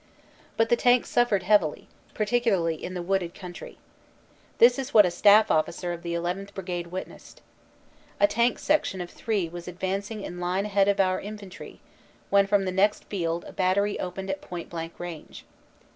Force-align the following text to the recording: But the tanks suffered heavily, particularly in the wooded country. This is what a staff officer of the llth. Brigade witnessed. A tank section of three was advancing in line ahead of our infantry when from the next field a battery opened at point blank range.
But 0.57 0.69
the 0.69 0.75
tanks 0.75 1.11
suffered 1.11 1.43
heavily, 1.43 1.87
particularly 2.15 2.83
in 2.83 2.95
the 2.95 3.03
wooded 3.03 3.35
country. 3.35 3.77
This 4.57 4.79
is 4.79 4.95
what 4.95 5.05
a 5.05 5.11
staff 5.11 5.51
officer 5.51 5.93
of 5.93 6.01
the 6.01 6.15
llth. 6.15 6.55
Brigade 6.55 6.87
witnessed. 6.87 7.43
A 8.19 8.25
tank 8.25 8.57
section 8.57 8.99
of 8.99 9.11
three 9.11 9.47
was 9.47 9.67
advancing 9.67 10.23
in 10.23 10.39
line 10.39 10.65
ahead 10.65 10.87
of 10.87 10.99
our 10.99 11.21
infantry 11.21 11.81
when 12.31 12.47
from 12.47 12.65
the 12.65 12.71
next 12.71 13.03
field 13.03 13.45
a 13.47 13.53
battery 13.53 13.99
opened 13.99 14.31
at 14.31 14.41
point 14.41 14.71
blank 14.71 14.99
range. 14.99 15.45